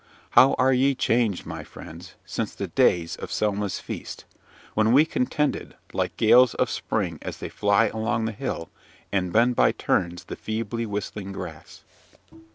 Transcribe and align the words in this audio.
How 0.31 0.53
are 0.57 0.73
ye 0.73 0.95
changed, 0.95 1.45
my 1.45 1.63
friends, 1.63 2.15
since 2.25 2.55
the 2.55 2.65
days 2.67 3.15
of 3.17 3.31
Selma's 3.31 3.79
feast! 3.79 4.25
when 4.73 4.93
we 4.93 5.05
contended, 5.05 5.75
like 5.93 6.17
gales 6.17 6.55
of 6.55 6.71
spring 6.71 7.19
as 7.21 7.37
they 7.37 7.49
fly 7.49 7.85
along 7.89 8.25
the 8.25 8.31
hill, 8.31 8.71
and 9.11 9.31
bend 9.31 9.55
by 9.55 9.71
turns 9.73 10.23
the 10.23 10.35
feebly 10.35 10.87
whistling 10.87 11.33
grass. 11.33 11.83